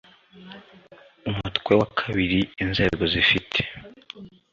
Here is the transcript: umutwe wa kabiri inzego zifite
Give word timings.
umutwe 1.29 1.71
wa 1.79 1.87
kabiri 1.99 2.39
inzego 2.63 3.03
zifite 3.13 3.59